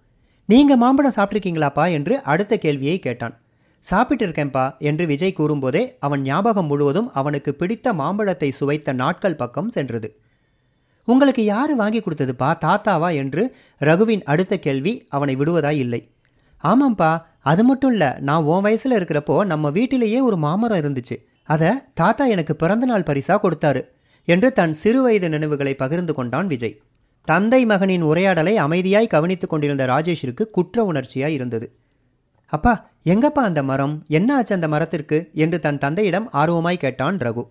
நீங்க 0.46 0.78
மாம்பழம் 0.78 1.16
சாப்பிட்ருக்கீங்களாப்பா 1.16 1.92
என்று 1.92 2.24
அடுத்த 2.24 2.58
கேள்வியை 2.58 3.00
கேட்டான். 3.00 3.36
சாப்பிட்டு 3.80 4.28
இருக்கேன்ப்பா 4.28 4.78
என்று 4.80 5.06
விஜய் 5.06 5.38
கூறும்போதே 5.38 5.82
அவன் 6.00 6.22
ஞாபகம் 6.22 6.66
முழுவதும் 6.66 7.12
அவனுக்கு 7.12 7.54
பிடித்த 7.56 7.94
மாம்பழத்தை 7.94 8.50
சுவைத்த 8.52 8.94
நாட்கள் 8.94 9.36
பக்கம் 9.36 9.70
சென்றது. 9.70 10.10
உங்களுக்கு 11.08 11.44
யாரு 11.46 11.76
வாங்கி 11.76 12.00
கொடுத்ததுப்பா 12.00 12.50
தாத்தாவா 12.66 13.10
என்று 13.16 13.44
ரகுவின் 13.80 14.24
அடுத்த 14.24 14.54
கேள்வி 14.58 14.94
அவனை 15.10 15.36
விடுவதாய் 15.36 15.82
இல்லை. 15.84 16.02
ஆமாம்ப்பா 16.64 17.12
அது 17.42 17.64
மட்டும் 17.64 17.92
இல்லை 17.92 18.10
நான் 18.20 18.44
உன் 18.44 18.62
வயசில் 18.62 18.92
இருக்கிறப்போ 18.92 19.46
நம்ம 19.46 19.70
வீட்டிலேயே 19.70 20.20
ஒரு 20.20 20.38
மாமரம் 20.38 20.80
இருந்துச்சு. 20.80 21.16
அதை 21.44 21.70
தாத்தா 21.94 22.26
எனக்கு 22.26 22.56
பிறந்தநாள் 22.56 23.08
பரிசாக 23.10 23.40
கொடுத்தாரு 23.44 23.82
என்று 24.28 24.54
தன் 24.54 24.74
சிறுவயது 24.84 25.28
நினைவுகளை 25.28 25.74
பகிர்ந்து 25.76 26.14
கொண்டான் 26.14 26.48
விஜய். 26.48 26.76
தந்தை 27.28 27.66
மகனின் 27.66 28.02
உரையாடலை 28.02 28.54
அமைதியாய் 28.58 29.08
கவனித்துக் 29.08 29.50
கொண்டிருந்த 29.50 29.86
ராஜேஷிற்கு 29.86 30.44
குற்ற 30.50 30.84
உணர்ச்சியாய் 30.92 31.36
இருந்தது. 31.38 31.68
அப்பா 32.54 32.74
எங்கப்பா 33.06 33.44
அந்த 33.50 33.64
மரம்? 33.64 33.96
என்ன 34.08 34.36
ஆச்சு 34.36 34.54
அந்த 34.56 34.68
மரத்திற்கு? 34.68 35.18
என்று 35.34 35.60
தன் 35.60 35.78
தந்தையிடம் 35.78 36.28
ஆர்வமாய் 36.34 36.84
கேட்டான் 36.84 37.18
ரகு. 37.18 37.44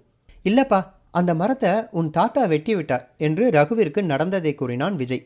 இல்லப்பா 0.45 0.81
அந்த 1.15 1.35
மரத்தை 1.35 1.73
உன் 1.91 2.11
தாத்தா 2.11 2.45
வெட்டி 2.45 2.75
விட்டார் 2.75 3.05
என்று 3.19 3.51
ரகுவிற்கு 3.51 4.03
நடந்ததை 4.03 4.55
கூறினான் 4.55 4.97
விஜய். 4.97 5.23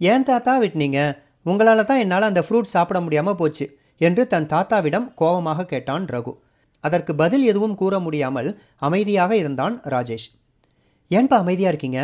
ஏன் 0.00 0.22
தாத்தா 0.22 0.60
வெட்டினீங்க? 0.62 1.00
உங்களால் 1.42 1.84
தான் 1.84 1.98
என்னால் 1.98 2.22
அந்த 2.22 2.44
ஃப்ரூட் 2.48 2.72
சாப்பிட 2.74 3.00
முடியாமல் 3.00 3.34
போச்சு 3.34 3.66
என்று 3.98 4.26
தன் 4.26 4.46
தாத்தாவிடம் 4.46 5.14
கோபமாக 5.14 5.64
கேட்டான் 5.64 6.06
ரகு. 6.06 6.32
அதற்கு 6.80 7.14
பதில் 7.14 7.44
எதுவும் 7.44 7.74
கூற 7.74 7.98
முடியாமல் 7.98 8.50
அமைதியாக 8.78 9.36
இருந்தான் 9.36 9.80
ராஜேஷ். 9.84 10.28
ஏன்பா 11.10 11.36
அமைதியாக 11.36 11.72
இருக்கீங்க? 11.72 12.00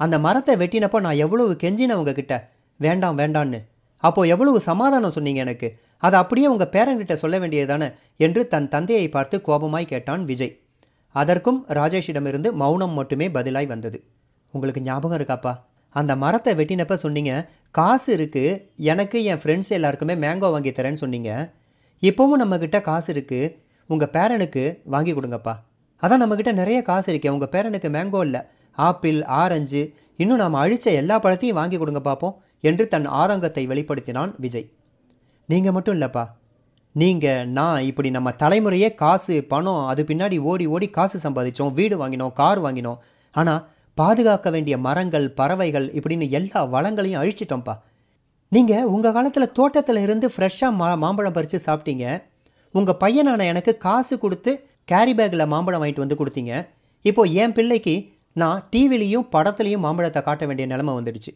அந்த 0.00 0.18
மரத்தை 0.18 0.54
வெட்டினப்போ 0.56 1.00
நான் 1.00 1.22
எவ்வளவு 1.24 1.52
கெஞ்சினேன் 1.52 2.00
உங்ககிட்ட? 2.00 2.34
வேண்டாம் 2.76 3.18
வேண்டான்னு. 3.18 3.58
அப்போ 4.02 4.20
எவ்வளவு 4.24 4.60
சமாதானம் 4.60 5.10
சொன்னீங்க 5.10 5.40
எனக்கு? 5.40 5.68
அதை 5.98 6.16
அப்படியே 6.18 6.46
உங்கள் 6.46 6.72
பேரங்கிட்ட 6.74 7.12
சொல்ல 7.12 7.38
வேண்டியதானே 7.38 7.88
என்று 8.16 8.48
தன் 8.48 8.68
தந்தையை 8.68 9.08
பார்த்து 9.08 9.38
கோபமாய் 9.46 9.92
கேட்டான் 9.92 10.24
விஜய். 10.24 10.54
அதற்கும் 11.14 11.58
ராஜேஷிடமிருந்து 11.78 12.48
மௌனம் 12.52 12.94
மட்டுமே 12.98 13.26
பதிலாய் 13.36 13.68
வந்தது. 13.72 13.98
உங்களுக்கு 14.54 14.80
ஞாபகம் 14.80 15.18
இருக்காப்பா? 15.18 15.52
அந்த 15.94 16.12
மரத்தை 16.16 16.52
வெட்டினப்ப 16.58 16.94
சொன்னீங்க 17.04 17.32
காசு 17.78 18.08
இருக்குது 18.16 18.60
எனக்கு 18.90 19.18
என் 19.30 19.40
ஃப்ரெண்ட்ஸ் 19.42 19.72
எல்லாருக்குமே 19.78 20.14
மேங்கோ 20.24 20.48
வாங்கி 20.54 20.70
தரேன்னு 20.70 21.02
சொன்னீங்க. 21.04 21.30
இப்போவும் 22.02 22.40
நம்மக்கிட்ட 22.42 22.78
காசு 22.90 23.08
இருக்குது 23.14 23.52
உங்கள் 23.90 24.12
பேரனுக்கு 24.16 24.64
வாங்கி 24.94 25.12
கொடுங்கப்பா. 25.14 25.54
அதான் 26.02 26.22
நம்மக்கிட்ட 26.22 26.52
நிறைய 26.52 26.78
காசு 26.82 27.08
இருக்கே 27.12 27.32
உங்கள் 27.36 27.52
பேரனுக்கு 27.54 27.88
மேங்கோ 27.96 28.20
இல்லை. 28.28 28.42
ஆப்பிள் 28.78 29.18
ஆரஞ்சு 29.42 29.82
இன்னும் 30.22 30.40
நாம் 30.42 30.60
அழித்த 30.62 30.90
எல்லா 31.00 31.16
பழத்தையும் 31.24 31.58
வாங்கி 31.60 31.76
கொடுங்க 31.78 32.00
பார்ப்போம் 32.00 32.36
என்று 32.60 32.84
தன் 32.88 33.08
ஆதங்கத்தை 33.20 33.62
வெளிப்படுத்தினான் 33.72 34.32
விஜய். 34.44 34.68
நீங்கள் 35.48 35.74
மட்டும் 35.76 35.96
இல்லைப்பா 35.96 36.24
நீங்கள் 36.94 37.48
நான் 37.56 37.84
இப்படி 37.88 38.10
நம்ம 38.10 38.30
தலைமுறையே 38.42 38.88
காசு 38.94 39.34
பணம் 39.50 39.84
அது 39.90 40.02
பின்னாடி 40.02 40.36
ஓடி 40.50 40.64
ஓடி 40.66 40.86
காசு 40.90 41.18
சம்பாதிச்சோம் 41.18 41.72
வீடு 41.72 41.96
வாங்கினோம் 42.00 42.32
கார் 42.32 42.60
வாங்கினோம். 42.64 42.98
ஆனால் 43.34 43.66
பாதுகாக்க 43.94 44.50
வேண்டிய 44.50 44.74
மரங்கள் 44.78 45.26
பறவைகள் 45.38 45.86
இப்படின்னு 45.98 46.26
எல்லா 46.38 46.60
வளங்களையும் 46.74 47.20
அழிச்சிட்டோம்ப்பா. 47.22 47.74
நீங்கள் 48.48 48.88
உங்கள் 48.94 49.14
காலத்தில் 49.16 49.52
தோட்டத்தில் 49.58 50.00
இருந்து 50.06 50.28
ஃப்ரெஷ்ஷாக 50.36 50.72
மா 50.80 50.88
மாம்பழம் 50.94 51.36
பறித்து 51.36 51.58
சாப்பிட்டீங்க. 51.66 52.06
உங்கள் 52.74 52.98
பையனான 53.02 53.46
எனக்கு 53.52 53.72
காசு 53.86 54.18
கொடுத்து 54.18 54.52
கேரி 54.84 55.14
பேக்கில் 55.14 55.50
மாம்பழம் 55.52 55.82
வாங்கிட்டு 55.82 56.04
வந்து 56.04 56.20
கொடுத்தீங்க. 56.20 56.54
இப்போது 57.04 57.34
என் 57.42 57.54
பிள்ளைக்கு 57.58 57.94
நான் 58.32 58.64
டிவிலையும் 58.72 59.28
படத்துலையும் 59.34 59.84
மாம்பழத்தை 59.86 60.22
காட்ட 60.22 60.44
வேண்டிய 60.46 60.66
நிலமை 60.72 60.94
வந்துடுச்சு. 60.98 61.32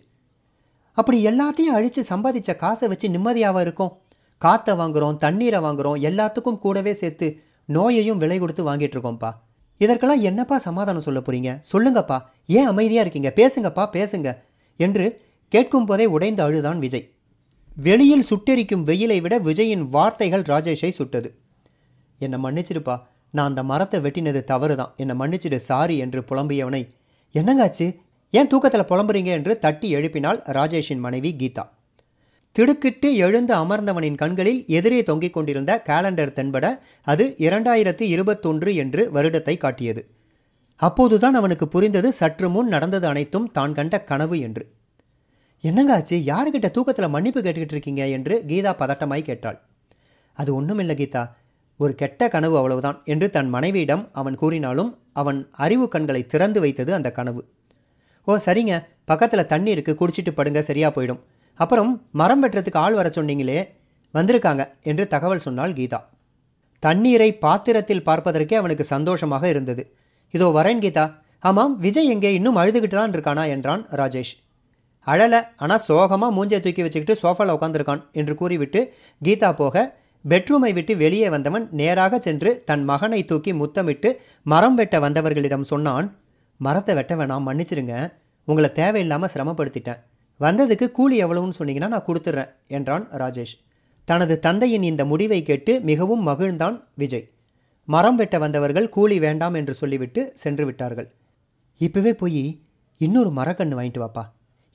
அப்படி 0.99 1.19
எல்லாத்தையும் 1.27 1.77
அழித்து 1.77 2.01
சம்பாதிச்ச 2.11 2.51
காசை 2.57 2.89
வச்சு 2.89 3.07
நிம்மதியாக 3.15 3.63
இருக்கும்? 3.67 3.93
காற்றை 4.39 4.77
வாங்குகிறோம் 4.77 5.17
தண்ணீரை 5.17 5.61
வாங்குகிறோம் 5.61 6.01
எல்லாத்துக்கும் 6.01 6.59
கூடவே 6.59 6.95
சேர்த்து 6.95 7.41
நோயையும் 7.65 8.17
விலை 8.17 8.39
கொடுத்து 8.39 8.63
வாங்கிட்டு 8.71 8.97
இருக்கோம்ப்பா. 8.97 9.31
இதற்கெல்லாம் 9.79 10.21
என்னப்பா 10.21 10.59
சமாதானம் 10.59 11.03
சொல்ல 11.03 11.21
போறீங்க? 11.21 11.61
சொல்லுங்கப்பா. 11.73 12.23
ஏன் 12.47 12.67
அமைதியாக 12.67 13.09
இருக்கீங்க? 13.09 13.31
பேசுங்கப்பா 13.37 13.85
பேசுங்க 13.93 14.39
என்று 14.77 15.23
கேட்கும் 15.49 15.85
போதே 15.85 16.05
உடைந்து 16.05 16.43
அழுதான் 16.43 16.79
விஜய். 16.79 17.11
வெளியில் 17.77 18.25
சுட்டெரிக்கும் 18.31 18.85
வெயிலை 18.85 19.21
விட 19.21 19.39
விஜயின் 19.39 19.89
வார்த்தைகள் 19.89 20.43
ராஜேஷை 20.43 20.89
சுட்டது. 20.89 21.39
என்னை 22.19 22.39
மன்னிச்சிருப்பா 22.43 23.03
நான் 23.31 23.49
அந்த 23.49 23.63
மரத்தை 23.63 24.01
வெட்டினது 24.01 24.45
தவறு 24.45 24.77
தான் 24.77 24.93
என்னை 24.97 25.17
மன்னிச்சிடு 25.17 25.57
சாரி 25.57 25.99
என்று 25.99 26.21
புலம்பியவனை 26.21 26.89
என்னங்காச்சு 27.35 27.97
ஏன் 28.31 28.47
தூக்கத்தில் 28.47 28.89
புலம்புறீங்க? 28.89 29.25
என்று 29.25 29.59
தட்டி 29.59 29.91
எழுப்பினாள் 29.91 30.43
ராஜேஷின் 30.47 30.99
மனைவி 30.99 31.35
கீதா. 31.39 31.69
திடுக்கிட்டு 32.57 33.17
எழுந்து 33.17 33.55
அமர்ந்தவனின் 33.55 34.15
கண்களில் 34.15 34.67
எதிரே 34.67 35.03
தொங்கிக் 35.03 35.33
கொண்டிருந்த 35.33 35.83
கேலண்டர் 35.87 36.35
தென்பட 36.35 36.67
அது 37.03 37.35
இரண்டாயிரத்து 37.39 38.03
இருபத்தொன்று 38.03 38.75
என்று 38.75 39.13
வருடத்தை 39.13 39.57
காட்டியது. 39.57 40.03
அப்போதுதான் 40.77 41.35
அவனுக்கு 41.35 41.69
புரிந்தது 41.69 42.13
சற்று 42.13 42.49
முன் 42.49 42.69
நடந்தது 42.69 43.07
அனைத்தும் 43.07 43.53
தான் 43.53 43.73
கண்ட 43.73 44.01
கனவு 44.01 44.39
என்று. 44.39 44.65
என்னங்காச்சு 45.65 46.17
யாருக்கிட்ட 46.31 46.71
தூக்கத்தில் 46.71 47.09
மன்னிப்பு 47.09 47.41
கேட்டுக்கிட்டு 47.41 47.77
இருக்கீங்க? 47.77 48.07
என்று 48.07 48.45
கீதா 48.49 48.73
பதட்டமாய் 48.79 49.23
கேட்டாள். 49.23 49.61
அது 50.33 50.55
ஒன்றுமில்லை 50.55 50.97
கீதா. 50.97 51.27
ஒரு 51.77 51.95
கெட்ட 51.95 52.29
கனவு 52.29 52.57
அவ்வளவுதான் 52.57 53.03
என்று 53.05 53.31
தன் 53.31 53.49
மனைவியிடம் 53.49 54.09
அவன் 54.13 54.35
கூறினாலும் 54.35 54.99
அவன் 55.13 55.49
அறிவு 55.51 55.89
கண்களை 55.89 56.27
திறந்து 56.27 56.61
வைத்தது 56.61 56.95
அந்த 56.95 57.13
கனவு. 57.13 57.45
ஓ 58.25 58.37
சரிங்க. 58.37 58.85
பக்கத்தில் 59.05 59.47
தண்ணி 59.47 59.75
இருக்குது 59.75 60.01
குடிச்சிட்டு 60.03 60.31
படுங்க. 60.31 60.61
சரியா 60.63 60.91
போயிடும். 60.91 61.23
அப்புறம் 61.61 61.93
மரம் 62.21 62.43
வெட்டுறதுக்கு 62.43 62.81
ஆள் 62.85 62.97
வர 62.99 63.09
சொன்னீங்களே 63.17 63.59
வந்திருக்காங்க 64.15 64.63
என்று 64.91 65.05
தகவல் 65.15 65.45
சொன்னாள் 65.47 65.75
கீதா. 65.79 66.01
தண்ணீரை 66.83 67.29
பாத்திரத்தில் 67.45 68.07
பார்ப்பதற்கே 68.09 68.57
அவனுக்கு 68.61 68.85
சந்தோஷமாக 68.95 69.45
இருந்தது. 69.53 69.83
இதோ 70.35 70.47
வரேன் 70.59 70.83
கீதா. 70.85 71.05
ஆமாம் 71.43 71.75
விஜய் 71.85 72.11
எங்கே 72.15 72.31
இன்னும் 72.39 72.59
அழுதுகிட்டு 72.61 72.97
தான் 72.97 73.15
இருக்கானா 73.15 73.45
என்றான் 73.55 73.83
ராஜேஷ். 74.01 74.33
அழலை 75.07 75.41
ஆனால் 75.57 75.83
சோகமாக 75.87 76.35
மூஞ்சை 76.37 76.59
தூக்கி 76.65 76.83
வச்சுக்கிட்டு 76.85 77.17
சோஃபாவில் 77.23 77.55
உட்காந்துருக்கான் 77.57 78.03
என்று 78.13 78.35
கூறிவிட்டு 78.35 78.81
கீதா 79.21 79.51
போக 79.61 79.83
பெட்ரூமை 80.25 80.71
விட்டு 80.77 80.93
வெளியே 80.97 81.29
வந்தவன் 81.35 81.65
நேராக 81.81 82.19
சென்று 82.19 82.51
தன் 82.69 82.85
மகனை 82.91 83.21
தூக்கி 83.25 83.53
முத்தமிட்டு 83.53 84.11
மரம் 84.53 84.77
வெட்ட 84.81 84.99
வந்தவர்களிடம் 84.99 85.67
சொன்னான் 85.73 86.07
மரத்தை 86.61 86.95
வெட்ட 86.95 87.15
வேணாம் 87.17 87.47
மன்னிச்சிடுங்க 87.49 87.95
உங்களை 88.49 88.71
தேவையில்லாமல் 88.73 89.33
சிரமப்படுத்திட்டேன். 89.35 90.01
வந்ததுக்கு 90.41 90.91
கூலி 90.91 91.25
எவ்வளவுன்னு 91.25 91.59
சொன்னீங்கன்னா 91.59 91.89
நான் 91.89 92.09
கொடுத்துட்றேன் 92.09 92.51
என்றான் 92.69 93.05
ராஜேஷ். 93.13 93.55
தனது 94.05 94.39
தந்தையின் 94.39 94.83
இந்த 94.83 95.05
முடிவை 95.05 95.43
கேட்டு 95.43 95.81
மிகவும் 95.81 96.27
மகிழ்ந்தான் 96.27 96.77
விஜய். 96.95 97.27
மரம் 97.89 98.17
வெட்ட 98.17 98.39
வந்தவர்கள் 98.39 98.89
கூலி 98.89 99.19
வேண்டாம் 99.19 99.55
என்று 99.55 99.75
சொல்லிவிட்டு 99.75 100.33
சென்று 100.35 100.65
விட்டார்கள். 100.65 101.09
இப்பவே 101.81 102.15
போய் 102.15 102.43
இன்னொரு 103.01 103.31
மரக்கன்று 103.31 103.77
வாங்கிட்டு 103.79 104.03
வாப்பா. 104.05 104.25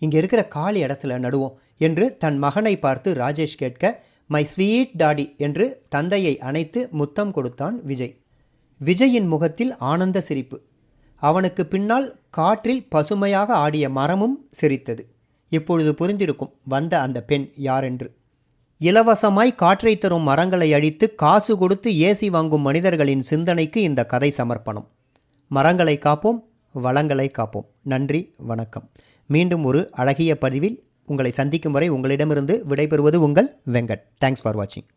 இங்கே 0.02 0.18
இருக்கிற 0.18 0.42
காலி 0.48 0.84
இடத்துல 0.84 1.20
நடுவோம் 1.20 1.58
என்று 1.78 2.18
தன் 2.18 2.38
மகனை 2.38 2.80
பார்த்து 2.80 3.14
ராஜேஷ் 3.14 3.58
கேட்க 3.58 4.04
மை 4.26 4.44
ஸ்வீட் 4.46 4.92
டாடி 4.98 5.26
என்று 5.38 5.66
தந்தையை 5.90 6.34
அணைத்து 6.40 6.90
முத்தம் 6.92 7.32
கொடுத்தான் 7.32 7.78
விஜய். 7.84 8.14
விஜயின் 8.82 9.28
முகத்தில் 9.28 9.72
ஆனந்த 9.78 10.22
சிரிப்பு. 10.22 10.58
அவனுக்கு 11.22 11.66
பின்னால் 11.66 12.08
காற்றில் 12.30 12.84
பசுமையாக 12.90 13.54
ஆடிய 13.54 13.90
மரமும் 13.90 14.38
சிரித்தது. 14.62 15.04
இப்பொழுது 15.50 15.92
புரிந்திருக்கும் 16.00 16.52
வந்த 16.64 17.02
அந்த 17.02 17.24
பெண் 17.24 17.52
யாரென்று. 17.56 18.16
இலவசமாய் 18.80 19.56
காற்றை 19.56 19.98
தரும் 19.98 20.22
மரங்களை 20.22 20.74
அழித்து 20.74 21.16
காசு 21.16 21.58
கொடுத்து 21.58 21.92
ஏசி 21.92 22.28
வாங்கும் 22.28 22.62
மனிதர்களின் 22.62 23.22
சிந்தனைக்கு 23.22 23.82
இந்த 23.82 24.06
கதை 24.06 24.34
சமர்ப்பணம். 24.38 24.88
மரங்களை 25.48 25.98
காப்போம் 25.98 26.44
வளங்களை 26.74 27.32
காப்போம். 27.38 27.66
நன்றி 27.84 28.34
வணக்கம். 28.38 28.90
மீண்டும் 29.28 29.64
ஒரு 29.64 29.90
அழகிய 29.92 30.38
பதிவில் 30.38 30.84
உங்களை 31.06 31.32
சந்திக்கும் 31.32 31.72
வரை 31.72 31.88
உங்களிடமிருந்து 31.88 32.66
விடைபெறுவது 32.70 33.16
உங்கள் 33.16 33.60
வெங்கட். 33.72 34.04
தேங்க்ஸ் 34.26 34.44
ஃபார் 34.44 34.58
வாட்சிங் 34.58 34.88